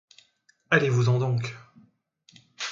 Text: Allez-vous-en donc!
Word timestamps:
Allez-vous-en 0.71 1.19
donc! 1.19 1.53